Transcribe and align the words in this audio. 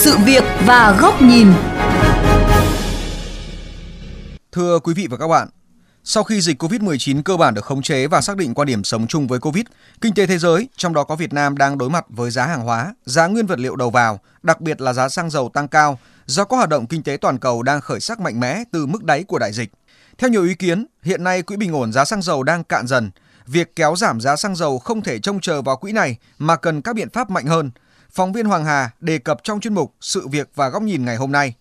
sự 0.00 0.16
việc 0.24 0.44
và 0.66 0.98
góc 1.00 1.22
nhìn. 1.22 1.52
Thưa 4.52 4.78
quý 4.78 4.94
vị 4.94 5.06
và 5.10 5.16
các 5.16 5.28
bạn, 5.28 5.48
sau 6.04 6.22
khi 6.22 6.40
dịch 6.40 6.62
COVID-19 6.62 7.22
cơ 7.22 7.36
bản 7.36 7.54
được 7.54 7.64
khống 7.64 7.82
chế 7.82 8.06
và 8.06 8.20
xác 8.20 8.36
định 8.36 8.54
quan 8.54 8.66
điểm 8.66 8.84
sống 8.84 9.06
chung 9.06 9.26
với 9.26 9.38
COVID, 9.38 9.64
kinh 10.00 10.14
tế 10.14 10.26
thế 10.26 10.38
giới, 10.38 10.68
trong 10.76 10.94
đó 10.94 11.04
có 11.04 11.16
Việt 11.16 11.32
Nam 11.32 11.56
đang 11.56 11.78
đối 11.78 11.90
mặt 11.90 12.04
với 12.08 12.30
giá 12.30 12.46
hàng 12.46 12.60
hóa, 12.60 12.94
giá 13.04 13.26
nguyên 13.26 13.46
vật 13.46 13.58
liệu 13.58 13.76
đầu 13.76 13.90
vào, 13.90 14.20
đặc 14.42 14.60
biệt 14.60 14.80
là 14.80 14.92
giá 14.92 15.08
xăng 15.08 15.30
dầu 15.30 15.50
tăng 15.54 15.68
cao 15.68 15.98
do 16.26 16.44
có 16.44 16.56
hoạt 16.56 16.68
động 16.68 16.86
kinh 16.86 17.02
tế 17.02 17.16
toàn 17.20 17.38
cầu 17.38 17.62
đang 17.62 17.80
khởi 17.80 18.00
sắc 18.00 18.20
mạnh 18.20 18.40
mẽ 18.40 18.64
từ 18.72 18.86
mức 18.86 19.04
đáy 19.04 19.24
của 19.24 19.38
đại 19.38 19.52
dịch. 19.52 19.70
Theo 20.18 20.30
nhiều 20.30 20.44
ý 20.44 20.54
kiến, 20.54 20.86
hiện 21.02 21.24
nay 21.24 21.42
quỹ 21.42 21.56
bình 21.56 21.72
ổn 21.72 21.92
giá 21.92 22.04
xăng 22.04 22.22
dầu 22.22 22.42
đang 22.42 22.64
cạn 22.64 22.86
dần. 22.86 23.10
Việc 23.46 23.76
kéo 23.76 23.96
giảm 23.96 24.20
giá 24.20 24.36
xăng 24.36 24.56
dầu 24.56 24.78
không 24.78 25.02
thể 25.02 25.18
trông 25.18 25.40
chờ 25.40 25.62
vào 25.62 25.76
quỹ 25.76 25.92
này 25.92 26.16
mà 26.38 26.56
cần 26.56 26.82
các 26.82 26.94
biện 26.96 27.10
pháp 27.10 27.30
mạnh 27.30 27.46
hơn. 27.46 27.70
Phóng 28.12 28.32
viên 28.32 28.46
Hoàng 28.46 28.64
Hà 28.64 28.90
đề 29.00 29.18
cập 29.18 29.40
trong 29.44 29.60
chuyên 29.60 29.74
mục 29.74 29.94
Sự 30.00 30.28
việc 30.28 30.50
và 30.54 30.68
góc 30.68 30.82
nhìn 30.82 31.04
ngày 31.04 31.16
hôm 31.16 31.32
nay. 31.32 31.54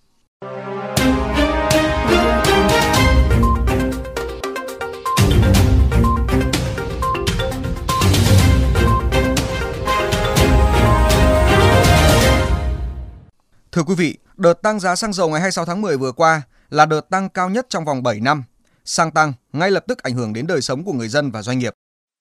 Thưa 13.71 13.83
quý 13.83 13.95
vị, 13.95 14.17
đợt 14.37 14.53
tăng 14.61 14.79
giá 14.79 14.95
xăng 14.95 15.13
dầu 15.13 15.29
ngày 15.29 15.41
26 15.41 15.65
tháng 15.65 15.81
10 15.81 15.97
vừa 15.97 16.11
qua 16.11 16.41
là 16.69 16.85
đợt 16.85 17.09
tăng 17.09 17.29
cao 17.29 17.49
nhất 17.49 17.65
trong 17.69 17.85
vòng 17.85 18.03
7 18.03 18.19
năm. 18.19 18.43
Xăng 18.85 19.11
tăng 19.11 19.33
ngay 19.53 19.71
lập 19.71 19.83
tức 19.87 20.03
ảnh 20.03 20.13
hưởng 20.13 20.33
đến 20.33 20.47
đời 20.47 20.61
sống 20.61 20.83
của 20.83 20.93
người 20.93 21.07
dân 21.07 21.31
và 21.31 21.41
doanh 21.41 21.59
nghiệp. 21.59 21.73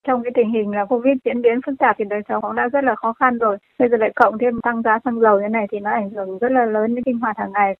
Trong 0.06 0.22
cái 0.22 0.32
tình 0.34 0.52
hình 0.52 0.70
là 0.70 0.84
Covid 0.84 1.16
diễn 1.24 1.42
biến 1.42 1.60
phức 1.66 1.74
tạp 1.78 1.96
thì 1.98 2.04
đời 2.10 2.20
sống 2.28 2.42
cũng 2.42 2.54
đã 2.54 2.68
rất 2.72 2.84
là 2.84 2.94
khó 2.94 3.12
khăn 3.12 3.38
rồi. 3.38 3.56
Bây 3.78 3.88
giờ 3.88 3.96
lại 3.96 4.10
cộng 4.16 4.38
thêm 4.38 4.60
tăng 4.62 4.82
giá 4.82 4.98
xăng 5.05 5.20
dầu 5.20 5.40
như 5.40 5.48
này 5.48 5.66
thì 5.72 5.78
nó 5.80 5.90
ảnh 5.90 6.10
hưởng 6.10 6.38
rất 6.38 6.52
là 6.52 6.64
lớn 6.64 6.94
đến 6.94 7.05
sinh 7.05 7.18
hoạt 7.18 7.38
hàng 7.38 7.52
ngày. 7.52 7.77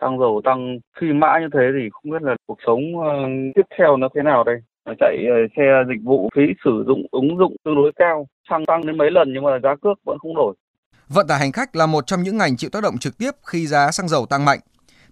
Xăng 0.00 0.18
dầu 0.18 0.40
tăng 0.44 0.78
phi 1.00 1.06
mã 1.12 1.38
như 1.40 1.48
thế 1.52 1.60
thì 1.78 1.88
không 1.92 2.12
biết 2.12 2.22
là 2.22 2.34
cuộc 2.46 2.58
sống 2.66 2.80
uh, 2.96 3.04
tiếp 3.54 3.66
theo 3.78 3.96
nó 3.96 4.08
thế 4.14 4.22
nào 4.22 4.44
đây. 4.44 4.56
Chạy 5.00 5.16
uh, 5.26 5.50
xe 5.56 5.62
dịch 5.88 6.04
vụ 6.04 6.28
phí 6.36 6.42
sử 6.64 6.84
dụng 6.86 7.06
ứng 7.10 7.38
dụng 7.38 7.56
tương 7.64 7.74
đối 7.74 7.92
cao, 7.96 8.26
xăng 8.50 8.66
tăng 8.66 8.86
đến 8.86 8.98
mấy 8.98 9.10
lần 9.10 9.32
nhưng 9.34 9.44
mà 9.44 9.58
giá 9.62 9.74
cước 9.82 9.98
vẫn 10.04 10.18
không 10.18 10.36
đổi. 10.36 10.54
Vận 11.08 11.26
tải 11.26 11.38
hành 11.38 11.52
khách 11.52 11.76
là 11.76 11.86
một 11.86 12.06
trong 12.06 12.22
những 12.22 12.38
ngành 12.38 12.56
chịu 12.56 12.70
tác 12.72 12.82
động 12.82 12.98
trực 13.00 13.18
tiếp 13.18 13.30
khi 13.46 13.66
giá 13.66 13.90
xăng 13.90 14.08
dầu 14.08 14.26
tăng 14.26 14.44
mạnh. 14.44 14.58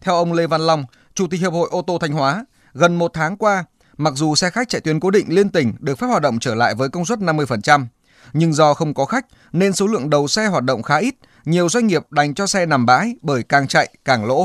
Theo 0.05 0.15
ông 0.15 0.33
Lê 0.33 0.47
Văn 0.47 0.61
Long, 0.61 0.83
Chủ 1.15 1.27
tịch 1.31 1.41
Hiệp 1.41 1.53
hội 1.53 1.69
ô 1.73 1.83
tô 1.87 1.99
Thanh 2.01 2.13
Hóa, 2.13 2.45
gần 2.73 2.99
một 2.99 3.11
tháng 3.15 3.37
qua, 3.37 3.65
mặc 4.01 4.13
dù 4.15 4.35
xe 4.35 4.51
khách 4.51 4.69
chạy 4.69 4.81
tuyến 4.85 5.01
cố 5.01 5.11
định 5.11 5.27
liên 5.29 5.49
tỉnh 5.49 5.73
được 5.81 5.95
phép 5.99 6.07
hoạt 6.07 6.23
động 6.23 6.39
trở 6.41 6.55
lại 6.55 6.75
với 6.79 6.89
công 6.89 7.05
suất 7.05 7.19
50%, 7.19 7.81
nhưng 8.33 8.53
do 8.53 8.75
không 8.75 8.95
có 8.95 9.05
khách 9.05 9.27
nên 9.53 9.73
số 9.73 9.87
lượng 9.87 10.11
đầu 10.11 10.27
xe 10.27 10.47
hoạt 10.47 10.65
động 10.65 10.83
khá 10.83 10.97
ít, 10.99 11.15
nhiều 11.45 11.69
doanh 11.69 11.87
nghiệp 11.87 12.03
đành 12.11 12.35
cho 12.35 12.47
xe 12.47 12.67
nằm 12.67 12.87
bãi 12.87 13.15
bởi 13.23 13.43
càng 13.49 13.67
chạy 13.69 13.89
càng 14.05 14.25
lỗ. 14.25 14.45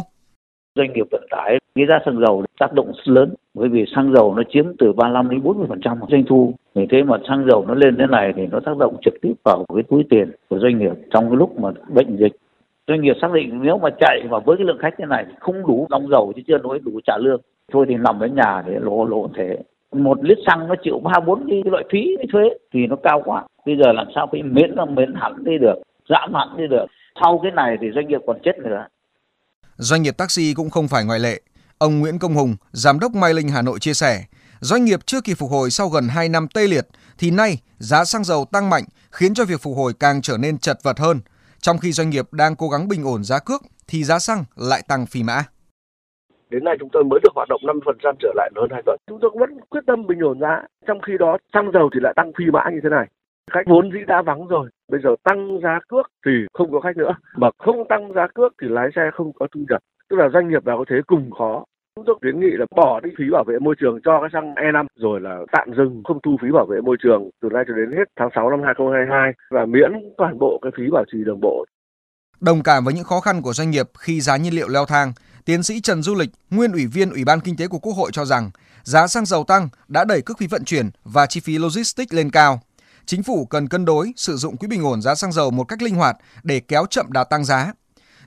Doanh 0.76 0.94
nghiệp 0.94 1.08
vận 1.12 1.28
tải 1.32 1.60
cái 1.76 1.86
giá 1.90 2.00
xăng 2.06 2.20
dầu 2.26 2.46
tác 2.60 2.74
động 2.74 2.92
lớn 3.06 3.34
bởi 3.54 3.70
vì 3.70 3.86
xăng 3.96 4.14
dầu 4.16 4.36
nó 4.36 4.44
chiếm 4.54 4.66
từ 4.80 4.94
35 4.94 5.30
đến 5.30 5.44
40 5.44 5.66
phần 5.70 5.82
trăm 5.84 6.00
doanh 6.12 6.24
thu. 6.30 6.54
Vì 6.76 6.88
thế 6.92 7.04
mà 7.04 7.18
xăng 7.28 7.46
dầu 7.50 7.66
nó 7.68 7.74
lên 7.74 7.96
thế 8.00 8.06
này 8.10 8.34
thì 8.36 8.42
nó 8.52 8.60
tác 8.66 8.78
động 8.78 8.98
trực 9.06 9.14
tiếp 9.22 9.34
vào 9.44 9.66
cái 9.76 9.84
túi 9.90 10.04
tiền 10.10 10.32
của 10.50 10.60
doanh 10.60 10.80
nghiệp 10.80 10.94
trong 11.14 11.30
cái 11.30 11.38
lúc 11.38 11.60
mà 11.60 11.70
bệnh 11.94 12.18
dịch. 12.18 12.36
Doanh 12.88 13.02
nghiệp 13.02 13.16
xác 13.22 13.32
định 13.34 13.60
nếu 13.64 13.78
mà 13.78 13.90
chạy 14.00 14.24
mà 14.30 14.40
với 14.40 14.58
cái 14.58 14.66
lượng 14.66 14.80
khách 14.82 14.94
thế 14.98 15.06
này 15.06 15.26
không 15.40 15.68
đủ 15.68 15.88
đóng 15.90 16.08
dầu 16.12 16.34
chứ 16.36 16.42
chưa 16.48 16.58
nói 16.58 16.80
đủ 16.86 17.00
trả 17.08 17.18
lương 17.18 17.42
thôi 17.76 17.86
thì 17.90 17.96
nằm 17.96 18.20
ở 18.20 18.28
nhà 18.28 18.64
để 18.68 18.74
lỗ 18.80 19.06
lỗ 19.06 19.30
thế 19.38 19.58
một 19.92 20.18
lít 20.22 20.38
xăng 20.48 20.68
nó 20.68 20.76
chịu 20.84 21.00
ba 21.04 21.20
bốn 21.28 21.46
cái 21.50 21.62
loại 21.66 21.84
phí 21.92 22.00
cái 22.18 22.28
thuế 22.32 22.42
thì 22.74 22.80
nó 22.90 22.96
cao 23.04 23.22
quá 23.26 23.44
bây 23.66 23.76
giờ 23.84 23.92
làm 23.94 24.08
sao 24.16 24.28
phải 24.32 24.44
miễn 24.44 24.72
là 24.76 24.86
miễn 24.86 25.14
hẳn 25.16 25.44
đi 25.44 25.58
được 25.62 25.76
giảm 26.10 26.34
hẳn 26.34 26.58
đi 26.58 26.64
được 26.70 26.86
sau 27.22 27.40
cái 27.44 27.52
này 27.52 27.78
thì 27.82 27.88
doanh 27.96 28.08
nghiệp 28.08 28.22
còn 28.28 28.38
chết 28.44 28.58
nữa 28.58 28.86
Doanh 29.78 30.02
nghiệp 30.02 30.18
taxi 30.18 30.54
cũng 30.54 30.70
không 30.70 30.88
phải 30.88 31.06
ngoại 31.06 31.20
lệ. 31.20 31.42
Ông 31.78 32.00
Nguyễn 32.00 32.20
Công 32.20 32.36
Hùng, 32.36 32.56
Giám 32.72 33.00
đốc 33.00 33.16
Mai 33.16 33.34
Linh 33.34 33.50
Hà 33.50 33.62
Nội 33.62 33.80
chia 33.80 33.94
sẻ, 33.94 34.24
doanh 34.60 34.86
nghiệp 34.86 35.00
chưa 35.06 35.22
kịp 35.22 35.34
phục 35.34 35.52
hồi 35.52 35.72
sau 35.72 35.90
gần 35.90 36.08
2 36.08 36.30
năm 36.30 36.48
tê 36.54 36.68
liệt, 36.68 36.88
thì 37.18 37.32
nay 37.32 37.58
giá 37.78 38.06
xăng 38.06 38.24
dầu 38.24 38.46
tăng 38.52 38.70
mạnh 38.70 38.84
khiến 39.12 39.34
cho 39.34 39.46
việc 39.46 39.62
phục 39.62 39.78
hồi 39.78 39.94
càng 40.00 40.22
trở 40.22 40.38
nên 40.38 40.58
chật 40.58 40.78
vật 40.84 41.00
hơn. 41.00 41.20
Trong 41.60 41.78
khi 41.78 41.92
doanh 41.92 42.10
nghiệp 42.10 42.34
đang 42.34 42.56
cố 42.56 42.70
gắng 42.70 42.88
bình 42.88 43.04
ổn 43.04 43.24
giá 43.24 43.40
cước, 43.40 43.62
thì 43.88 44.04
giá 44.04 44.20
xăng 44.20 44.44
lại 44.56 44.84
tăng 44.88 45.06
phi 45.06 45.24
mã. 45.24 45.44
Đến 46.50 46.64
nay 46.64 46.76
chúng 46.80 46.90
tôi 46.92 47.04
mới 47.04 47.20
được 47.24 47.34
hoạt 47.36 47.50
động 47.50 47.62
50% 47.64 48.14
trở 48.20 48.34
lại 48.36 48.52
hơn 48.56 48.70
2 48.72 48.82
tuần. 48.86 48.98
Chúng 49.08 49.20
tôi 49.22 49.32
vẫn 49.40 49.60
quyết 49.70 49.82
tâm 49.88 50.08
bình 50.08 50.20
ổn 50.20 50.40
giá, 50.40 50.64
trong 50.88 51.02
khi 51.02 51.14
đó 51.20 51.38
xăng 51.54 51.72
dầu 51.74 51.90
thì 51.94 52.00
lại 52.04 52.14
tăng 52.16 52.32
phi 52.38 52.46
mã 52.54 52.64
như 52.74 52.80
thế 52.84 52.90
này. 52.90 53.08
Khách 53.52 53.68
vốn 53.68 53.92
dĩ 53.92 54.00
đã 54.08 54.22
vắng 54.22 54.48
rồi, 54.48 54.70
bây 54.92 55.02
giờ 55.04 55.10
tăng 55.24 55.60
giá 55.64 55.80
cước 55.88 56.12
thì 56.26 56.32
không 56.54 56.72
có 56.72 56.80
khách 56.80 56.98
nữa. 56.98 57.16
Mà 57.36 57.50
không 57.58 57.88
tăng 57.90 58.14
giá 58.14 58.28
cước 58.36 58.54
thì 58.62 58.68
lái 58.70 58.90
xe 58.96 59.02
không 59.14 59.34
có 59.34 59.48
thu 59.52 59.62
nhập. 59.70 59.82
Tức 60.10 60.16
là 60.16 60.30
doanh 60.34 60.50
nghiệp 60.50 60.66
nào 60.66 60.78
có 60.78 60.86
thế 60.90 60.96
cùng 61.08 61.32
khó. 61.32 61.64
Chúng 61.96 62.06
tôi 62.06 62.16
kiến 62.22 62.40
nghị 62.40 62.52
là 62.52 62.66
bỏ 62.76 63.00
đi 63.00 63.10
phí 63.18 63.24
bảo 63.32 63.44
vệ 63.48 63.60
môi 63.60 63.76
trường 63.80 64.00
cho 64.06 64.20
cái 64.22 64.30
xăng 64.34 64.54
E5 64.54 64.86
rồi 64.96 65.22
là 65.22 65.40
tạm 65.52 65.74
dừng 65.78 66.02
không 66.04 66.20
thu 66.24 66.38
phí 66.42 66.48
bảo 66.52 66.66
vệ 66.66 66.82
môi 66.82 66.98
trường 67.04 67.30
từ 67.42 67.50
nay 67.50 67.64
cho 67.68 67.74
đến 67.74 67.92
hết 67.98 68.04
tháng 68.20 68.30
6 68.36 68.50
năm 68.50 68.62
2022 68.64 69.32
và 69.50 69.66
miễn 69.66 69.92
toàn 70.18 70.40
bộ 70.40 70.60
cái 70.62 70.72
phí 70.78 70.84
bảo 70.92 71.04
trì 71.12 71.18
đường 71.26 71.40
bộ. 71.42 71.66
Đồng 72.42 72.64
cảm 72.64 72.86
với 72.86 72.94
những 72.94 73.04
khó 73.04 73.20
khăn 73.20 73.42
của 73.42 73.54
doanh 73.54 73.72
nghiệp 73.72 73.86
khi 74.00 74.22
giá 74.22 74.38
nhiên 74.38 74.54
liệu 74.56 74.68
leo 74.70 74.86
thang, 74.88 75.14
tiến 75.46 75.64
sĩ 75.64 75.80
Trần 75.80 76.02
Du 76.02 76.16
Lịch, 76.16 76.30
nguyên 76.50 76.72
ủy 76.72 76.86
viên 76.86 77.10
Ủy 77.10 77.26
ban 77.26 77.40
Kinh 77.40 77.58
tế 77.58 77.68
của 77.68 77.80
Quốc 77.80 77.94
hội 77.94 78.10
cho 78.14 78.26
rằng 78.26 78.52
giá 78.84 79.08
xăng 79.08 79.26
dầu 79.26 79.44
tăng 79.44 79.70
đã 79.88 80.06
đẩy 80.06 80.22
cước 80.22 80.38
phí 80.38 80.48
vận 80.48 80.64
chuyển 80.66 80.90
và 81.04 81.26
chi 81.26 81.40
phí 81.40 81.58
logistics 81.58 82.14
lên 82.14 82.32
cao 82.32 82.60
chính 83.06 83.24
phủ 83.24 83.46
cần 83.46 83.68
cân 83.68 83.86
đối 83.86 84.12
sử 84.16 84.34
dụng 84.34 84.58
quỹ 84.58 84.68
bình 84.68 84.84
ổn 84.84 85.02
giá 85.02 85.16
xăng 85.16 85.32
dầu 85.32 85.52
một 85.52 85.64
cách 85.64 85.82
linh 85.82 85.96
hoạt 85.96 86.16
để 86.44 86.62
kéo 86.68 86.86
chậm 86.90 87.06
đà 87.10 87.24
tăng 87.24 87.44
giá. 87.44 87.74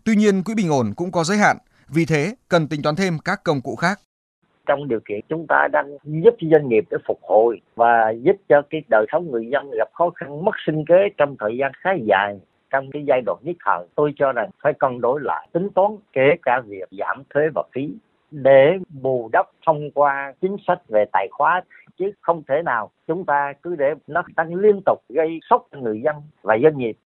Tuy 0.04 0.16
nhiên, 0.16 0.42
quỹ 0.44 0.54
bình 0.54 0.70
ổn 0.70 0.92
cũng 0.96 1.12
có 1.12 1.24
giới 1.24 1.38
hạn, 1.38 1.56
vì 1.88 2.04
thế 2.04 2.34
cần 2.48 2.68
tính 2.68 2.82
toán 2.82 2.96
thêm 2.96 3.18
các 3.24 3.44
công 3.44 3.60
cụ 3.60 3.76
khác. 3.76 4.00
Trong 4.66 4.88
điều 4.88 5.00
kiện 5.08 5.20
chúng 5.28 5.46
ta 5.48 5.68
đang 5.72 5.98
giúp 6.04 6.34
cho 6.40 6.48
doanh 6.52 6.68
nghiệp 6.68 6.84
để 6.90 6.98
phục 7.08 7.18
hồi 7.22 7.60
và 7.74 8.12
giúp 8.22 8.36
cho 8.48 8.62
cái 8.70 8.80
đời 8.88 9.06
sống 9.12 9.30
người 9.30 9.46
dân 9.52 9.70
gặp 9.78 9.88
khó 9.92 10.10
khăn 10.16 10.44
mất 10.44 10.54
sinh 10.66 10.84
kế 10.88 11.08
trong 11.16 11.36
thời 11.40 11.52
gian 11.60 11.72
khá 11.82 11.90
dài 12.08 12.40
trong 12.70 12.90
cái 12.90 13.04
giai 13.06 13.20
đoạn 13.26 13.38
nhất 13.42 13.56
thời 13.64 13.86
tôi 13.94 14.12
cho 14.16 14.32
rằng 14.32 14.50
phải 14.62 14.72
cân 14.78 15.00
đối 15.00 15.20
lại 15.20 15.48
tính 15.52 15.68
toán 15.74 15.96
kể 16.12 16.34
cả 16.42 16.60
việc 16.66 16.88
giảm 16.90 17.22
thuế 17.34 17.42
và 17.54 17.62
phí 17.72 17.88
để 18.30 18.78
bù 19.02 19.30
đắp 19.32 19.46
thông 19.66 19.90
qua 19.90 20.32
chính 20.40 20.56
sách 20.66 20.78
về 20.88 21.04
tài 21.12 21.28
khoá 21.30 21.60
chứ 21.98 22.10
không 22.20 22.42
thể 22.48 22.62
nào 22.64 22.90
chúng 23.06 23.24
ta 23.24 23.52
cứ 23.62 23.76
để 23.76 23.94
nó 24.06 24.22
tăng 24.36 24.54
liên 24.54 24.80
tục 24.86 24.98
gây 25.08 25.40
sốc 25.50 25.66
cho 25.72 25.78
người 25.78 26.00
dân 26.04 26.16
và 26.42 26.58
doanh 26.62 26.78
nghiệp. 26.78 26.96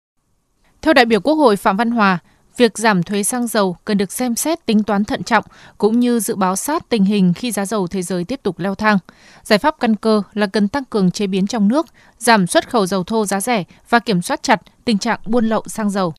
Theo 0.81 0.93
đại 0.93 1.05
biểu 1.05 1.19
Quốc 1.23 1.35
hội 1.35 1.55
Phạm 1.55 1.77
Văn 1.77 1.91
Hòa, 1.91 2.19
việc 2.57 2.77
giảm 2.77 3.03
thuế 3.03 3.23
xăng 3.23 3.47
dầu 3.47 3.75
cần 3.85 3.97
được 3.97 4.11
xem 4.11 4.35
xét 4.35 4.65
tính 4.65 4.83
toán 4.83 5.03
thận 5.03 5.23
trọng 5.23 5.43
cũng 5.77 5.99
như 5.99 6.19
dự 6.19 6.35
báo 6.35 6.55
sát 6.55 6.89
tình 6.89 7.05
hình 7.05 7.33
khi 7.35 7.51
giá 7.51 7.65
dầu 7.65 7.87
thế 7.87 8.01
giới 8.01 8.23
tiếp 8.23 8.39
tục 8.43 8.59
leo 8.59 8.75
thang. 8.75 8.97
Giải 9.43 9.59
pháp 9.59 9.75
căn 9.79 9.95
cơ 9.95 10.21
là 10.33 10.47
cần 10.47 10.67
tăng 10.67 10.85
cường 10.89 11.11
chế 11.11 11.27
biến 11.27 11.47
trong 11.47 11.67
nước, 11.67 11.85
giảm 12.17 12.47
xuất 12.47 12.69
khẩu 12.69 12.85
dầu 12.85 13.03
thô 13.03 13.25
giá 13.25 13.39
rẻ 13.39 13.63
và 13.89 13.99
kiểm 13.99 14.21
soát 14.21 14.43
chặt 14.43 14.61
tình 14.85 14.97
trạng 14.97 15.19
buôn 15.25 15.45
lậu 15.45 15.63
xăng 15.65 15.89
dầu 15.89 16.13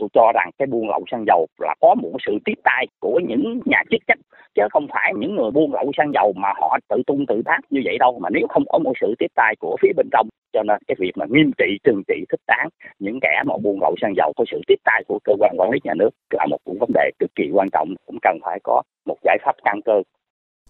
tôi 0.00 0.08
cho 0.14 0.32
rằng 0.34 0.50
cái 0.58 0.66
buôn 0.66 0.88
lậu 0.88 1.04
xăng 1.10 1.24
dầu 1.26 1.46
là 1.58 1.74
có 1.80 1.94
một 1.94 2.10
sự 2.26 2.32
tiếp 2.44 2.54
tay 2.64 2.86
của 3.00 3.20
những 3.28 3.60
nhà 3.64 3.82
chức 3.90 4.00
trách 4.06 4.18
chứ 4.54 4.62
không 4.70 4.86
phải 4.92 5.12
những 5.18 5.36
người 5.36 5.50
buôn 5.50 5.72
lậu 5.72 5.90
xăng 5.96 6.12
dầu 6.14 6.32
mà 6.36 6.48
họ 6.60 6.78
tự 6.88 7.02
tung 7.06 7.26
tự 7.26 7.42
tác 7.44 7.60
như 7.70 7.80
vậy 7.84 7.96
đâu 7.98 8.18
mà 8.22 8.28
nếu 8.30 8.46
không 8.48 8.64
có 8.68 8.78
một 8.78 8.92
sự 9.00 9.14
tiếp 9.18 9.30
tay 9.34 9.54
của 9.60 9.76
phía 9.82 9.92
bên 9.96 10.08
trong 10.12 10.28
cho 10.52 10.62
nên 10.62 10.76
cái 10.88 10.96
việc 10.98 11.12
mà 11.16 11.26
nghiêm 11.28 11.50
trị 11.58 11.78
trừng 11.84 12.02
trị 12.08 12.24
thích 12.30 12.40
đáng 12.46 12.68
những 12.98 13.18
kẻ 13.22 13.42
mà 13.46 13.54
buôn 13.62 13.78
lậu 13.80 13.94
xăng 14.02 14.14
dầu 14.16 14.32
có 14.36 14.44
sự 14.50 14.60
tiếp 14.66 14.78
tay 14.84 15.02
của 15.08 15.18
cơ 15.24 15.32
quan 15.38 15.54
quản 15.58 15.70
lý 15.70 15.78
nhà 15.84 15.94
nước 15.94 16.10
là 16.30 16.46
một 16.46 16.58
vấn 16.64 16.90
đề 16.94 17.10
cực 17.18 17.30
kỳ 17.34 17.44
quan 17.52 17.68
trọng 17.72 17.94
cũng 18.06 18.18
cần 18.22 18.38
phải 18.44 18.58
có 18.64 18.82
một 19.06 19.16
giải 19.24 19.38
pháp 19.44 19.54
căn 19.64 19.80
cơ 19.84 20.02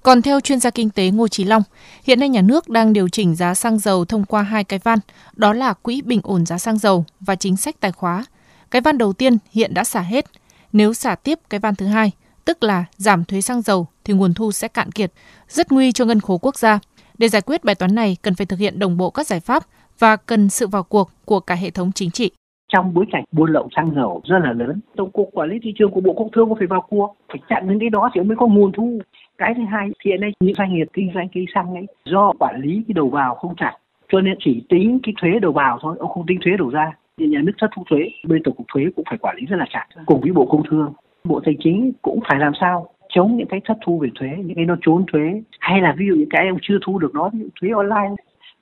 còn 0.03 0.23
theo 0.23 0.41
chuyên 0.41 0.61
gia 0.61 0.71
kinh 0.71 0.91
tế 0.91 1.11
Ngô 1.11 1.29
Chí 1.29 1.45
Long, 1.45 1.63
hiện 2.05 2.21
nay 2.21 2.29
nhà 2.29 2.43
nước 2.43 2.69
đang 2.69 2.93
điều 2.93 3.09
chỉnh 3.09 3.35
giá 3.35 3.55
xăng 3.55 3.79
dầu 3.79 4.05
thông 4.05 4.25
qua 4.25 4.43
hai 4.43 4.65
cái 4.65 4.79
van, 4.85 4.99
đó 5.37 5.53
là 5.53 5.73
quỹ 5.73 6.03
bình 6.05 6.21
ổn 6.23 6.47
giá 6.47 6.59
xăng 6.59 6.79
dầu 6.79 7.05
và 7.21 7.35
chính 7.35 7.57
sách 7.57 7.75
tài 7.81 7.93
khóa. 7.93 8.25
Cái 8.71 8.83
van 8.83 8.99
đầu 8.99 9.13
tiên 9.13 9.39
hiện 9.51 9.75
đã 9.75 9.85
xả 9.85 10.01
hết. 10.01 10.25
Nếu 10.73 10.93
xả 10.93 11.15
tiếp 11.15 11.39
cái 11.51 11.61
van 11.61 11.75
thứ 11.75 11.87
hai, 11.87 12.13
tức 12.51 12.63
là 12.63 12.85
giảm 12.93 13.25
thuế 13.25 13.41
xăng 13.41 13.63
dầu 13.63 13.87
thì 14.05 14.15
nguồn 14.15 14.35
thu 14.35 14.53
sẽ 14.53 14.69
cạn 14.69 14.93
kiệt, 14.93 15.11
rất 15.49 15.73
nguy 15.73 15.93
cho 15.93 16.05
ngân 16.05 16.21
khố 16.21 16.39
quốc 16.39 16.57
gia. 16.57 16.79
Để 17.19 17.29
giải 17.29 17.43
quyết 17.47 17.65
bài 17.65 17.75
toán 17.75 17.95
này 17.95 18.17
cần 18.23 18.35
phải 18.35 18.47
thực 18.47 18.59
hiện 18.59 18.79
đồng 18.79 18.97
bộ 18.97 19.11
các 19.11 19.27
giải 19.27 19.41
pháp 19.41 19.63
và 19.99 20.17
cần 20.17 20.49
sự 20.49 20.67
vào 20.67 20.83
cuộc 20.83 21.11
của 21.25 21.41
cả 21.41 21.55
hệ 21.55 21.71
thống 21.71 21.91
chính 21.95 22.11
trị. 22.11 22.31
Trong 22.73 22.95
bối 22.95 23.05
cảnh 23.13 23.25
buôn 23.33 23.53
lậu 23.53 23.69
xăng 23.77 23.91
dầu 23.95 24.21
rất 24.25 24.39
là 24.43 24.53
lớn 24.53 24.81
tổng 24.97 25.11
cục 25.11 25.31
quản 25.33 25.49
lý 25.51 25.59
thị 25.63 25.73
trường 25.79 25.91
của 25.91 26.01
bộ 26.01 26.13
công 26.13 26.31
thương 26.33 26.49
có 26.49 26.55
phải 26.59 26.67
vào 26.67 26.87
cuộc 26.89 27.17
phải 27.29 27.41
chặn 27.49 27.69
những 27.69 27.81
cái 27.81 27.91
đó 27.91 28.11
thì 28.15 28.21
mới 28.21 28.37
có 28.37 28.47
nguồn 28.47 28.73
thu. 28.73 28.99
Cái 29.39 29.55
thứ 29.57 29.63
hai 29.71 29.89
hiện 30.05 30.21
nay 30.21 30.31
những 30.41 30.55
doanh 30.59 30.75
nghiệp 30.75 30.87
kinh 30.93 31.11
doanh 31.15 31.29
cây 31.35 31.45
xăng 31.55 31.75
ấy 31.75 31.87
do 32.05 32.33
quản 32.39 32.61
lý 32.63 32.83
cái 32.89 32.95
đầu 32.95 33.09
vào 33.11 33.35
không 33.35 33.55
chặt 33.57 33.73
cho 34.13 34.21
nên 34.21 34.35
chỉ 34.41 34.63
tính 34.69 34.99
cái 35.03 35.15
thuế 35.21 35.31
đầu 35.43 35.53
vào 35.53 35.79
thôi 35.83 35.97
ông 36.01 36.11
không 36.11 36.27
tính 36.27 36.39
thuế 36.45 36.53
đầu 36.59 36.69
ra. 36.71 36.93
Thì 37.19 37.27
nhà 37.27 37.41
nước 37.45 37.53
thất 37.61 37.71
thu 37.77 37.83
thuế 37.91 37.99
bên 38.29 38.43
tổng 38.45 38.55
cục 38.57 38.67
thuế 38.75 38.83
cũng 38.97 39.05
phải 39.09 39.19
quản 39.19 39.37
lý 39.37 39.47
rất 39.47 39.57
là 39.57 39.67
chặt 39.71 39.87
cùng 40.07 40.21
với 40.21 40.33
bộ 40.33 40.47
công 40.47 40.63
thương 40.71 40.93
bộ 41.25 41.41
tài 41.45 41.55
chính 41.65 41.93
cũng 42.03 42.21
phải 42.29 42.39
làm 42.39 42.53
sao 42.61 42.89
chống 43.09 43.37
những 43.37 43.49
cái 43.51 43.61
thất 43.65 43.79
thu 43.87 43.99
về 43.99 44.09
thuế 44.15 44.29
những 44.29 44.57
cái 44.57 44.65
nó 44.65 44.77
trốn 44.81 45.05
thuế 45.13 45.43
hay 45.59 45.81
là 45.81 45.95
ví 45.99 46.07
dụ 46.09 46.15
những 46.15 46.29
cái 46.31 46.49
ông 46.49 46.59
chưa 46.63 46.79
thu 46.87 46.99
được 46.99 47.15
nó 47.15 47.31
ví 47.33 47.39
dụ 47.39 47.49
thuế 47.61 47.71
online 47.77 48.15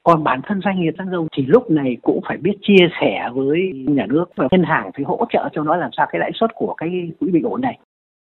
còn 0.02 0.24
bản 0.24 0.40
thân 0.46 0.60
doanh 0.64 0.80
nghiệp 0.80 0.94
xăng 0.98 1.10
dầu 1.10 1.28
thì 1.36 1.46
lúc 1.46 1.70
này 1.70 1.96
cũng 2.02 2.20
phải 2.28 2.36
biết 2.36 2.56
chia 2.62 2.88
sẻ 3.00 3.28
với 3.34 3.72
nhà 3.74 4.06
nước 4.08 4.24
và 4.36 4.48
ngân 4.50 4.62
hàng 4.62 4.90
thì 4.94 5.04
hỗ 5.04 5.26
trợ 5.32 5.48
cho 5.52 5.62
nó 5.62 5.76
làm 5.76 5.90
sao 5.96 6.06
cái 6.12 6.20
lãi 6.20 6.30
suất 6.34 6.50
của 6.54 6.74
cái 6.74 7.10
quỹ 7.20 7.30
bình 7.30 7.42
ổn 7.42 7.60
này 7.60 7.78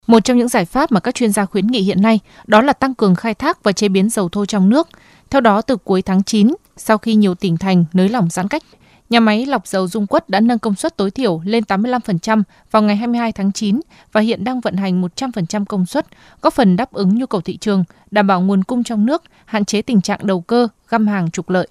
một 0.07 0.19
trong 0.19 0.37
những 0.37 0.47
giải 0.47 0.65
pháp 0.65 0.91
mà 0.91 0.99
các 0.99 1.15
chuyên 1.15 1.31
gia 1.31 1.45
khuyến 1.45 1.67
nghị 1.67 1.81
hiện 1.81 2.01
nay 2.01 2.19
đó 2.47 2.61
là 2.61 2.73
tăng 2.73 2.95
cường 2.95 3.15
khai 3.15 3.33
thác 3.33 3.63
và 3.63 3.71
chế 3.71 3.89
biến 3.89 4.09
dầu 4.09 4.29
thô 4.29 4.45
trong 4.45 4.69
nước. 4.69 4.87
Theo 5.31 5.41
đó, 5.41 5.61
từ 5.61 5.77
cuối 5.77 6.01
tháng 6.01 6.23
9, 6.23 6.47
sau 6.77 6.97
khi 6.97 7.15
nhiều 7.15 7.35
tỉnh 7.35 7.57
thành 7.57 7.85
nới 7.93 8.09
lỏng 8.09 8.29
giãn 8.29 8.47
cách, 8.47 8.63
nhà 9.09 9.19
máy 9.19 9.45
lọc 9.45 9.67
dầu 9.67 9.87
Dung 9.87 10.07
Quất 10.07 10.29
đã 10.29 10.39
nâng 10.39 10.59
công 10.59 10.75
suất 10.75 10.97
tối 10.97 11.11
thiểu 11.11 11.41
lên 11.45 11.63
85% 11.67 12.43
vào 12.71 12.81
ngày 12.81 12.95
22 12.95 13.31
tháng 13.31 13.51
9 13.51 13.79
và 14.11 14.21
hiện 14.21 14.43
đang 14.43 14.59
vận 14.59 14.75
hành 14.75 15.01
100% 15.01 15.65
công 15.65 15.85
suất, 15.85 16.05
góp 16.41 16.53
phần 16.53 16.75
đáp 16.75 16.93
ứng 16.93 17.17
nhu 17.17 17.25
cầu 17.25 17.41
thị 17.41 17.57
trường, 17.57 17.83
đảm 18.11 18.27
bảo 18.27 18.41
nguồn 18.41 18.63
cung 18.63 18.83
trong 18.83 19.05
nước, 19.05 19.23
hạn 19.45 19.65
chế 19.65 19.81
tình 19.81 20.01
trạng 20.01 20.19
đầu 20.23 20.41
cơ, 20.41 20.67
găm 20.89 21.07
hàng 21.07 21.31
trục 21.31 21.49
lợi. 21.49 21.67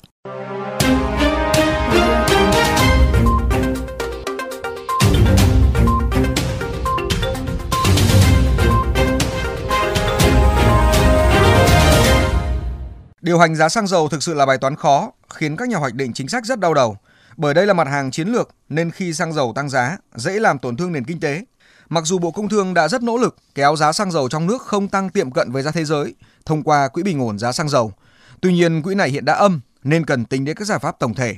Điều 13.20 13.38
hành 13.38 13.56
giá 13.56 13.68
xăng 13.68 13.86
dầu 13.86 14.08
thực 14.08 14.22
sự 14.22 14.34
là 14.34 14.46
bài 14.46 14.58
toán 14.58 14.76
khó, 14.76 15.12
khiến 15.34 15.56
các 15.56 15.68
nhà 15.68 15.76
hoạch 15.78 15.94
định 15.94 16.12
chính 16.12 16.28
sách 16.28 16.44
rất 16.44 16.60
đau 16.60 16.74
đầu. 16.74 16.96
Bởi 17.36 17.54
đây 17.54 17.66
là 17.66 17.74
mặt 17.74 17.88
hàng 17.88 18.10
chiến 18.10 18.28
lược 18.28 18.50
nên 18.68 18.90
khi 18.90 19.12
xăng 19.12 19.32
dầu 19.32 19.52
tăng 19.56 19.68
giá 19.68 19.96
dễ 20.14 20.40
làm 20.40 20.58
tổn 20.58 20.76
thương 20.76 20.92
nền 20.92 21.04
kinh 21.04 21.20
tế. 21.20 21.44
Mặc 21.88 22.04
dù 22.04 22.18
Bộ 22.18 22.30
Công 22.30 22.48
Thương 22.48 22.74
đã 22.74 22.88
rất 22.88 23.02
nỗ 23.02 23.18
lực 23.18 23.36
kéo 23.54 23.76
giá 23.76 23.92
xăng 23.92 24.10
dầu 24.10 24.28
trong 24.28 24.46
nước 24.46 24.62
không 24.62 24.88
tăng 24.88 25.10
tiệm 25.10 25.30
cận 25.30 25.52
với 25.52 25.62
giá 25.62 25.70
thế 25.70 25.84
giới 25.84 26.14
thông 26.46 26.62
qua 26.62 26.88
quỹ 26.88 27.02
bình 27.02 27.20
ổn 27.20 27.38
giá 27.38 27.52
xăng 27.52 27.68
dầu. 27.68 27.92
Tuy 28.40 28.52
nhiên 28.52 28.82
quỹ 28.82 28.94
này 28.94 29.10
hiện 29.10 29.24
đã 29.24 29.34
âm 29.34 29.60
nên 29.84 30.06
cần 30.06 30.24
tính 30.24 30.44
đến 30.44 30.56
các 30.56 30.64
giải 30.64 30.78
pháp 30.78 30.98
tổng 30.98 31.14
thể. 31.14 31.36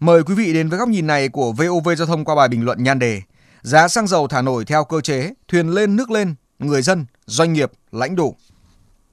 Mời 0.00 0.22
quý 0.22 0.34
vị 0.34 0.52
đến 0.52 0.68
với 0.68 0.78
góc 0.78 0.88
nhìn 0.88 1.06
này 1.06 1.28
của 1.28 1.52
VOV 1.52 1.88
Giao 1.96 2.06
thông 2.06 2.24
qua 2.24 2.34
bài 2.34 2.48
bình 2.48 2.64
luận 2.64 2.82
nhan 2.82 2.98
đề 2.98 3.22
Giá 3.62 3.88
xăng 3.88 4.06
dầu 4.06 4.28
thả 4.28 4.42
nổi 4.42 4.64
theo 4.64 4.84
cơ 4.84 5.00
chế 5.00 5.34
thuyền 5.48 5.68
lên 5.68 5.96
nước 5.96 6.10
lên, 6.10 6.34
người 6.58 6.82
dân, 6.82 7.06
doanh 7.26 7.52
nghiệp 7.52 7.72
lãnh 7.92 8.16
đủ. 8.16 8.36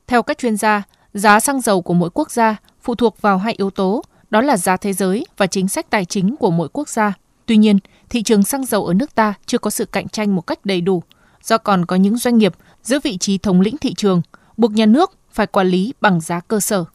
Theo 0.08 0.24
các 0.24 0.38
chuyên 0.38 0.58
gia, 0.58 0.84
Giá 1.14 1.40
xăng 1.40 1.62
dầu 1.62 1.82
của 1.82 1.94
mỗi 1.94 2.10
quốc 2.14 2.32
gia 2.32 2.56
phụ 2.82 2.96
thuộc 2.96 3.22
vào 3.22 3.38
hai 3.38 3.54
yếu 3.58 3.70
tố, 3.70 4.04
đó 4.34 4.42
là 4.42 4.58
giá 4.58 4.78
thế 4.78 4.94
giới 4.94 5.26
và 5.38 5.48
chính 5.48 5.68
sách 5.68 5.90
tài 5.90 6.06
chính 6.06 6.36
của 6.36 6.52
mỗi 6.52 6.70
quốc 6.74 6.90
gia. 6.90 7.14
Tuy 7.46 7.58
nhiên, 7.58 7.80
thị 8.10 8.24
trường 8.24 8.44
xăng 8.44 8.66
dầu 8.66 8.86
ở 8.86 8.94
nước 8.94 9.16
ta 9.16 9.34
chưa 9.46 9.58
có 9.58 9.70
sự 9.70 9.86
cạnh 9.86 10.10
tranh 10.10 10.36
một 10.36 10.42
cách 10.42 10.66
đầy 10.66 10.82
đủ, 10.82 11.04
do 11.44 11.58
còn 11.58 11.86
có 11.86 11.96
những 11.96 12.18
doanh 12.18 12.38
nghiệp 12.38 12.54
giữ 12.84 13.00
vị 13.04 13.18
trí 13.18 13.38
thống 13.38 13.62
lĩnh 13.62 13.78
thị 13.78 13.94
trường, 13.94 14.22
buộc 14.58 14.72
nhà 14.72 14.86
nước 14.86 15.12
phải 15.32 15.48
quản 15.48 15.68
lý 15.68 15.94
bằng 16.02 16.22
giá 16.22 16.40
cơ 16.40 16.60
sở. 16.60 16.86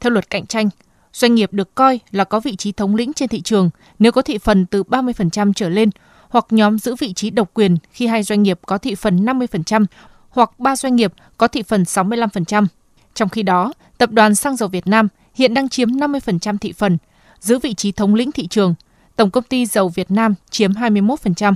Theo 0.00 0.10
luật 0.10 0.30
cạnh 0.30 0.46
tranh, 0.46 0.68
doanh 1.12 1.34
nghiệp 1.34 1.52
được 1.52 1.74
coi 1.74 2.00
là 2.10 2.24
có 2.24 2.40
vị 2.40 2.56
trí 2.56 2.72
thống 2.72 2.94
lĩnh 2.94 3.12
trên 3.12 3.28
thị 3.28 3.40
trường 3.40 3.70
nếu 3.98 4.12
có 4.12 4.22
thị 4.22 4.38
phần 4.38 4.66
từ 4.66 4.82
30% 4.82 5.52
trở 5.52 5.68
lên 5.68 5.90
hoặc 6.28 6.46
nhóm 6.50 6.78
giữ 6.78 6.94
vị 6.98 7.12
trí 7.12 7.30
độc 7.30 7.50
quyền 7.54 7.76
khi 7.90 8.06
hai 8.06 8.22
doanh 8.22 8.42
nghiệp 8.42 8.60
có 8.66 8.78
thị 8.78 8.94
phần 8.94 9.24
50% 9.24 9.86
hoặc 10.28 10.58
ba 10.58 10.76
doanh 10.76 10.96
nghiệp 10.96 11.12
có 11.38 11.48
thị 11.48 11.62
phần 11.62 11.82
65%. 11.82 12.66
Trong 13.14 13.28
khi 13.28 13.42
đó, 13.42 13.72
Tập 14.00 14.12
đoàn 14.12 14.34
Xăng 14.34 14.56
dầu 14.56 14.68
Việt 14.68 14.86
Nam 14.86 15.08
hiện 15.34 15.54
đang 15.54 15.68
chiếm 15.68 15.88
50% 15.88 16.58
thị 16.58 16.72
phần, 16.72 16.98
giữ 17.40 17.58
vị 17.58 17.74
trí 17.74 17.92
thống 17.92 18.14
lĩnh 18.14 18.32
thị 18.32 18.46
trường. 18.46 18.74
Tổng 19.16 19.30
công 19.30 19.44
ty 19.44 19.66
dầu 19.66 19.88
Việt 19.88 20.10
Nam 20.10 20.34
chiếm 20.50 20.72
21%. 20.72 21.54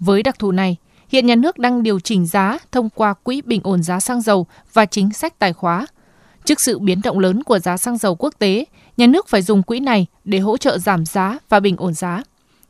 Với 0.00 0.22
đặc 0.22 0.38
thù 0.38 0.52
này, 0.52 0.76
hiện 1.08 1.26
nhà 1.26 1.34
nước 1.34 1.58
đang 1.58 1.82
điều 1.82 2.00
chỉnh 2.00 2.26
giá 2.26 2.58
thông 2.72 2.90
qua 2.90 3.14
quỹ 3.14 3.42
bình 3.42 3.60
ổn 3.64 3.82
giá 3.82 4.00
xăng 4.00 4.20
dầu 4.20 4.46
và 4.72 4.86
chính 4.86 5.12
sách 5.12 5.38
tài 5.38 5.52
khóa. 5.52 5.86
Trước 6.44 6.60
sự 6.60 6.78
biến 6.78 7.00
động 7.04 7.18
lớn 7.18 7.42
của 7.42 7.58
giá 7.58 7.76
xăng 7.76 7.98
dầu 7.98 8.14
quốc 8.14 8.34
tế, 8.38 8.64
nhà 8.96 9.06
nước 9.06 9.28
phải 9.28 9.42
dùng 9.42 9.62
quỹ 9.62 9.80
này 9.80 10.06
để 10.24 10.38
hỗ 10.38 10.56
trợ 10.56 10.78
giảm 10.78 11.06
giá 11.06 11.38
và 11.48 11.60
bình 11.60 11.76
ổn 11.76 11.94
giá. 11.94 12.22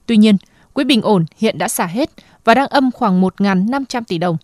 Tuy 0.06 0.16
nhiên, 0.16 0.36
quỹ 0.72 0.84
bình 0.84 1.02
ổn 1.02 1.26
hiện 1.38 1.58
đã 1.58 1.68
xả 1.68 1.86
hết 1.86 2.10
và 2.44 2.54
đang 2.54 2.68
âm 2.68 2.90
khoảng 2.92 3.22
1.500 3.22 4.02
tỷ 4.08 4.18
đồng. 4.18 4.36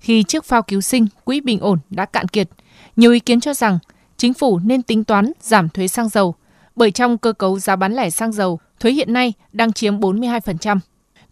Khi 0.00 0.22
chiếc 0.22 0.44
phao 0.44 0.62
cứu 0.62 0.80
sinh 0.80 1.06
quỹ 1.24 1.40
bình 1.40 1.60
ổn 1.60 1.78
đã 1.90 2.04
cạn 2.04 2.28
kiệt, 2.28 2.48
nhiều 2.96 3.12
ý 3.12 3.20
kiến 3.20 3.40
cho 3.40 3.54
rằng 3.54 3.78
chính 4.16 4.34
phủ 4.34 4.58
nên 4.58 4.82
tính 4.82 5.04
toán 5.04 5.32
giảm 5.40 5.68
thuế 5.68 5.88
xăng 5.88 6.08
dầu, 6.08 6.34
bởi 6.76 6.90
trong 6.90 7.18
cơ 7.18 7.32
cấu 7.32 7.58
giá 7.58 7.76
bán 7.76 7.94
lẻ 7.94 8.10
xăng 8.10 8.32
dầu, 8.32 8.60
thuế 8.80 8.92
hiện 8.92 9.12
nay 9.12 9.32
đang 9.52 9.72
chiếm 9.72 10.00
42%. 10.00 10.78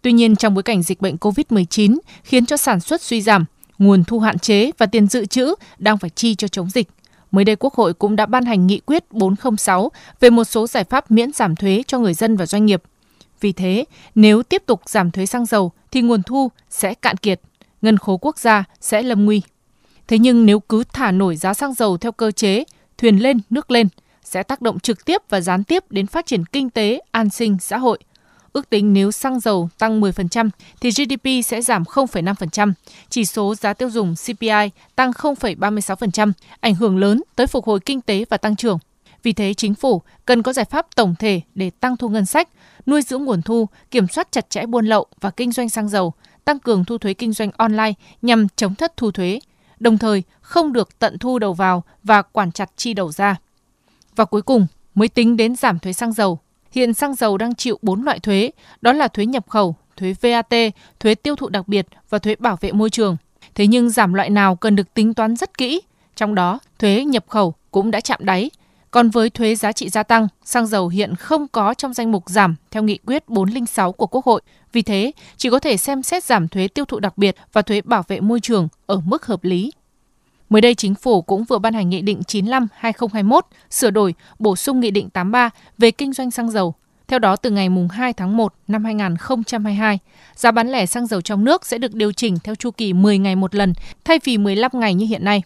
Tuy 0.03 0.12
nhiên, 0.12 0.37
trong 0.37 0.55
bối 0.55 0.62
cảnh 0.62 0.82
dịch 0.82 1.00
bệnh 1.00 1.17
COVID-19 1.17 1.99
khiến 2.25 2.47
cho 2.47 2.56
sản 2.56 2.81
xuất 2.81 3.03
suy 3.03 3.23
giảm, 3.23 3.44
nguồn 3.79 4.05
thu 4.05 4.19
hạn 4.19 4.38
chế 4.38 4.71
và 4.79 4.87
tiền 4.87 5.06
dự 5.06 5.27
trữ 5.27 5.55
đang 5.79 5.99
phải 5.99 6.11
chi 6.11 6.35
cho 6.35 6.49
chống 6.49 6.71
dịch. 6.71 6.88
Mới 7.31 7.44
đây, 7.44 7.56
Quốc 7.56 7.75
hội 7.75 7.94
cũng 7.94 8.17
đã 8.17 8.27
ban 8.27 8.44
hành 8.44 8.67
nghị 8.67 8.81
quyết 8.81 9.12
406 9.12 9.91
về 10.21 10.31
một 10.31 10.44
số 10.44 10.67
giải 10.67 10.85
pháp 10.85 11.11
miễn 11.11 11.33
giảm 11.33 11.56
thuế 11.56 11.83
cho 11.87 11.99
người 11.99 12.15
dân 12.15 12.37
và 12.37 12.47
doanh 12.47 12.67
nghiệp. 12.67 12.83
Vì 13.41 13.53
thế, 13.53 13.85
nếu 14.15 14.43
tiếp 14.43 14.62
tục 14.67 14.81
giảm 14.87 15.11
thuế 15.11 15.26
xăng 15.26 15.47
dầu 15.47 15.73
thì 15.91 16.00
nguồn 16.00 16.23
thu 16.23 16.50
sẽ 16.71 16.94
cạn 16.94 17.17
kiệt, 17.17 17.41
ngân 17.83 17.99
khố 17.99 18.17
quốc 18.17 18.38
gia 18.38 18.65
sẽ 18.81 19.03
lâm 19.03 19.25
nguy. 19.25 19.43
Thế 20.11 20.19
nhưng 20.19 20.47
nếu 20.47 20.61
cứ 20.61 20.85
thả 20.93 21.11
nổi 21.11 21.37
giá 21.37 21.55
xăng 21.55 21.75
dầu 21.75 21.97
theo 21.97 22.12
cơ 22.12 22.31
chế 22.31 22.65
thuyền 22.99 23.23
lên 23.23 23.41
nước 23.51 23.71
lên 23.71 23.89
sẽ 24.25 24.43
tác 24.43 24.62
động 24.62 24.81
trực 24.81 25.05
tiếp 25.05 25.23
và 25.29 25.41
gián 25.41 25.65
tiếp 25.65 25.85
đến 25.91 26.07
phát 26.07 26.27
triển 26.27 26.45
kinh 26.45 26.71
tế, 26.71 27.01
an 27.11 27.31
sinh, 27.31 27.57
xã 27.61 27.79
hội. 27.79 27.99
Ước 28.53 28.71
tính 28.71 28.93
nếu 28.93 29.11
xăng 29.11 29.41
dầu 29.41 29.69
tăng 29.79 30.01
10% 30.01 30.51
thì 30.81 30.91
GDP 30.91 31.45
sẽ 31.45 31.62
giảm 31.62 31.83
0,5%, 31.83 32.73
chỉ 33.09 33.25
số 33.25 33.55
giá 33.55 33.73
tiêu 33.73 33.91
dùng 33.91 34.15
CPI 34.15 34.71
tăng 34.97 35.11
0,36%, 35.11 36.33
ảnh 36.61 36.75
hưởng 36.75 36.99
lớn 36.99 37.23
tới 37.37 37.47
phục 37.47 37.65
hồi 37.65 37.81
kinh 37.81 38.01
tế 38.01 38.25
và 38.31 38.37
tăng 38.37 38.57
trưởng. 38.57 38.79
Vì 39.23 39.33
thế, 39.33 39.55
chính 39.55 39.75
phủ 39.75 40.03
cần 40.27 40.43
có 40.43 40.53
giải 40.53 40.65
pháp 40.65 40.87
tổng 40.97 41.15
thể 41.19 41.41
để 41.55 41.71
tăng 41.71 41.97
thu 41.97 42.09
ngân 42.09 42.27
sách, 42.27 42.49
nuôi 42.87 43.03
dưỡng 43.03 43.25
nguồn 43.25 43.43
thu, 43.43 43.69
kiểm 43.91 44.09
soát 44.09 44.33
chặt 44.33 44.51
chẽ 44.51 44.67
buôn 44.67 44.87
lậu 44.87 45.07
và 45.21 45.31
kinh 45.31 45.53
doanh 45.53 45.69
xăng 45.69 45.89
dầu, 45.89 46.12
tăng 46.45 46.59
cường 46.59 46.85
thu 46.85 46.99
thuế 46.99 47.15
kinh 47.15 47.33
doanh 47.33 47.51
online 47.57 47.93
nhằm 48.23 48.47
chống 48.57 48.75
thất 48.75 48.97
thu 48.97 49.11
thuế, 49.11 49.41
đồng 49.81 49.99
thời 49.99 50.23
không 50.41 50.73
được 50.73 50.99
tận 50.99 51.19
thu 51.19 51.38
đầu 51.38 51.55
vào 51.55 51.85
và 52.03 52.23
quản 52.23 52.53
chặt 52.53 52.71
chi 52.77 52.94
đầu 52.94 53.12
ra. 53.12 53.37
Và 54.17 54.25
cuối 54.25 54.43
cùng 54.43 54.67
mới 54.94 55.09
tính 55.09 55.37
đến 55.37 55.56
giảm 55.56 55.79
thuế 55.79 55.93
xăng 55.93 56.12
dầu. 56.12 56.38
Hiện 56.73 56.94
xăng 56.94 57.15
dầu 57.15 57.38
đang 57.38 57.55
chịu 57.55 57.79
4 57.82 58.03
loại 58.03 58.19
thuế, 58.19 58.50
đó 58.81 58.93
là 58.93 59.09
thuế 59.09 59.27
nhập 59.27 59.49
khẩu, 59.49 59.77
thuế 59.97 60.15
VAT, 60.21 60.75
thuế 61.00 61.15
tiêu 61.15 61.37
thụ 61.37 61.49
đặc 61.49 61.69
biệt 61.69 61.87
và 62.11 62.19
thuế 62.19 62.35
bảo 62.38 62.56
vệ 62.61 62.73
môi 62.73 62.91
trường. 62.91 63.17
Thế 63.55 63.67
nhưng 63.67 63.91
giảm 63.91 64.15
loại 64.15 64.31
nào 64.31 64.56
cần 64.56 64.77
được 64.77 64.94
tính 64.94 65.15
toán 65.15 65.37
rất 65.37 65.59
kỹ, 65.59 65.81
trong 66.17 66.35
đó 66.35 66.59
thuế 66.79 67.05
nhập 67.05 67.25
khẩu 67.29 67.55
cũng 67.71 67.91
đã 67.91 68.00
chạm 68.00 68.21
đáy. 68.23 68.50
Còn 68.91 69.11
với 69.11 69.31
thuế 69.31 69.55
giá 69.55 69.73
trị 69.73 69.89
gia 69.89 70.03
tăng, 70.03 70.29
xăng 70.45 70.67
dầu 70.67 70.89
hiện 70.89 71.17
không 71.17 71.49
có 71.49 71.75
trong 71.75 71.95
danh 71.95 72.13
mục 72.13 72.31
giảm 72.31 72.57
theo 72.71 72.83
nghị 72.83 72.99
quyết 73.07 73.29
406 73.29 73.93
của 73.93 74.07
Quốc 74.07 74.25
hội. 74.25 74.43
Vì 74.73 74.83
thế, 74.83 75.12
chỉ 75.37 75.50
có 75.50 75.59
thể 75.59 75.76
xem 75.76 76.03
xét 76.03 76.25
giảm 76.25 76.49
thuế 76.49 76.69
tiêu 76.69 76.85
thụ 76.85 77.00
đặc 77.00 77.19
biệt 77.19 77.37
và 77.53 77.62
thuế 77.62 77.81
bảo 77.81 78.05
vệ 78.09 78.21
môi 78.21 78.41
trường 78.41 78.69
ở 78.87 79.00
mức 79.05 79.26
hợp 79.26 79.45
lý. 79.45 79.73
Mới 80.49 80.61
đây, 80.61 80.75
Chính 80.75 80.95
phủ 80.95 81.23
cũng 81.23 81.45
vừa 81.45 81.59
ban 81.59 81.75
hành 81.75 81.91
Nghị 81.91 82.03
định 82.03 82.21
95-2021 82.26 83.41
sửa 83.71 83.91
đổi, 83.91 84.14
bổ 84.38 84.57
sung 84.57 84.81
Nghị 84.81 84.91
định 84.91 85.11
83 85.11 85.50
về 85.79 85.91
kinh 85.91 86.12
doanh 86.12 86.31
xăng 86.31 86.50
dầu. 86.50 86.75
Theo 87.09 87.19
đó, 87.19 87.37
từ 87.37 87.50
ngày 87.50 87.69
2 87.91 88.12
tháng 88.12 88.37
1 88.37 88.55
năm 88.69 88.85
2022, 88.85 89.99
giá 90.35 90.50
bán 90.50 90.69
lẻ 90.69 90.87
xăng 90.87 91.07
dầu 91.07 91.21
trong 91.21 91.45
nước 91.45 91.67
sẽ 91.67 91.79
được 91.79 91.95
điều 91.95 92.12
chỉnh 92.12 92.38
theo 92.45 92.55
chu 92.55 92.71
kỳ 92.71 92.93
10 92.93 93.19
ngày 93.19 93.37
một 93.37 93.55
lần, 93.55 93.75
thay 94.05 94.19
vì 94.25 94.38
15 94.38 94.71
ngày 94.75 94.95
như 94.95 95.07
hiện 95.07 95.25
nay. 95.25 95.43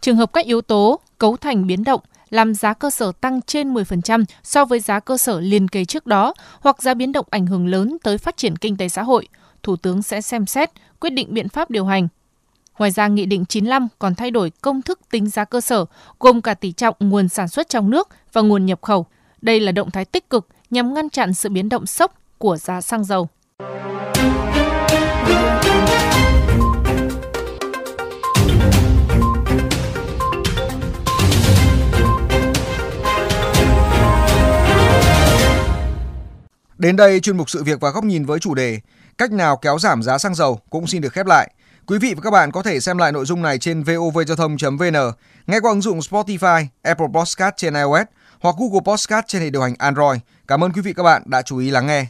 Trường 0.00 0.16
hợp 0.16 0.32
các 0.32 0.44
yếu 0.44 0.60
tố 0.60 1.00
cấu 1.18 1.36
thành 1.36 1.66
biến 1.66 1.84
động 1.84 2.00
làm 2.30 2.54
giá 2.54 2.74
cơ 2.74 2.90
sở 2.90 3.12
tăng 3.20 3.42
trên 3.42 3.74
10% 3.74 4.24
so 4.42 4.64
với 4.64 4.80
giá 4.80 5.00
cơ 5.00 5.18
sở 5.18 5.40
liền 5.40 5.68
kề 5.68 5.84
trước 5.84 6.06
đó 6.06 6.34
hoặc 6.60 6.82
giá 6.82 6.94
biến 6.94 7.12
động 7.12 7.26
ảnh 7.30 7.46
hưởng 7.46 7.66
lớn 7.66 7.96
tới 8.02 8.18
phát 8.18 8.36
triển 8.36 8.56
kinh 8.56 8.76
tế 8.76 8.88
xã 8.88 9.02
hội, 9.02 9.28
Thủ 9.62 9.76
tướng 9.76 10.02
sẽ 10.02 10.20
xem 10.20 10.46
xét 10.46 10.70
quyết 11.00 11.10
định 11.10 11.34
biện 11.34 11.48
pháp 11.48 11.70
điều 11.70 11.84
hành. 11.84 12.08
Ngoài 12.78 12.90
ra, 12.90 13.08
Nghị 13.08 13.26
định 13.26 13.44
95 13.44 13.88
còn 13.98 14.14
thay 14.14 14.30
đổi 14.30 14.50
công 14.50 14.82
thức 14.82 15.00
tính 15.10 15.28
giá 15.28 15.44
cơ 15.44 15.60
sở, 15.60 15.84
gồm 16.20 16.42
cả 16.42 16.54
tỷ 16.54 16.72
trọng 16.72 16.94
nguồn 16.98 17.28
sản 17.28 17.48
xuất 17.48 17.68
trong 17.68 17.90
nước 17.90 18.08
và 18.32 18.42
nguồn 18.42 18.66
nhập 18.66 18.82
khẩu. 18.82 19.06
Đây 19.42 19.60
là 19.60 19.72
động 19.72 19.90
thái 19.90 20.04
tích 20.04 20.30
cực 20.30 20.48
nhằm 20.70 20.94
ngăn 20.94 21.10
chặn 21.10 21.34
sự 21.34 21.48
biến 21.48 21.68
động 21.68 21.86
sốc 21.86 22.14
của 22.38 22.56
giá 22.56 22.80
xăng 22.80 23.04
dầu. 23.04 23.28
Đến 36.78 36.96
đây, 36.96 37.20
chuyên 37.20 37.36
mục 37.36 37.50
sự 37.50 37.64
việc 37.64 37.80
và 37.80 37.90
góc 37.90 38.04
nhìn 38.04 38.24
với 38.24 38.38
chủ 38.38 38.54
đề 38.54 38.80
Cách 39.18 39.32
nào 39.32 39.56
kéo 39.56 39.78
giảm 39.78 40.02
giá 40.02 40.18
xăng 40.18 40.34
dầu 40.34 40.60
cũng 40.70 40.86
xin 40.86 41.02
được 41.02 41.12
khép 41.12 41.26
lại. 41.26 41.50
Quý 41.86 41.98
vị 41.98 42.14
và 42.14 42.20
các 42.22 42.30
bạn 42.30 42.52
có 42.52 42.62
thể 42.62 42.80
xem 42.80 42.98
lại 42.98 43.12
nội 43.12 43.24
dung 43.24 43.42
này 43.42 43.58
trên 43.58 43.82
vovgiao 43.82 44.36
thông.vn, 44.36 44.96
nghe 45.46 45.60
qua 45.60 45.70
ứng 45.70 45.82
dụng 45.82 45.98
Spotify, 45.98 46.66
Apple 46.82 47.06
Podcast 47.14 47.54
trên 47.56 47.74
iOS 47.74 48.06
hoặc 48.40 48.54
Google 48.58 48.80
Podcast 48.84 49.26
trên 49.26 49.42
hệ 49.42 49.50
điều 49.50 49.62
hành 49.62 49.74
Android. 49.78 50.20
Cảm 50.48 50.64
ơn 50.64 50.72
quý 50.72 50.82
vị 50.82 50.92
và 50.92 50.96
các 50.96 51.02
bạn 51.02 51.22
đã 51.26 51.42
chú 51.42 51.58
ý 51.58 51.70
lắng 51.70 51.86
nghe. 51.86 52.06